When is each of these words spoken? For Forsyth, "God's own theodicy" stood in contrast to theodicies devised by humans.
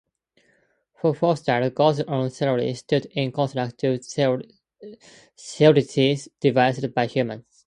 For 0.95 1.13
Forsyth, 1.13 1.75
"God's 1.75 2.01
own 2.01 2.31
theodicy" 2.31 2.73
stood 2.73 3.05
in 3.11 3.31
contrast 3.31 3.77
to 3.81 3.99
theodicies 5.37 6.27
devised 6.39 6.91
by 6.95 7.05
humans. 7.05 7.43